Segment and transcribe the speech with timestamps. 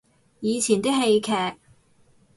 [0.39, 1.31] 以前啲戲劇